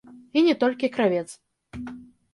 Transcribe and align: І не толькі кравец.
І 0.39 0.41
не 0.47 0.55
толькі 0.63 0.89
кравец. 0.95 1.27